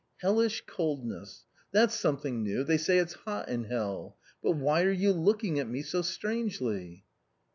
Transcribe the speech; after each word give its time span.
"Hellish 0.23 0.63
coldness— 0.65 1.45
that's 1.73 1.93
something 1.93 2.41
new, 2.41 2.63
they 2.63 2.77
say 2.79 2.97
it's 2.97 3.13
hot 3.13 3.47
in 3.49 3.65
hell. 3.65 4.17
But 4.41 4.53
why 4.55 4.81
are 4.83 4.89
you 4.91 5.11
looking 5.13 5.59
at 5.59 5.69
me 5.69 5.83
so 5.83 6.01
strangely 6.01 7.05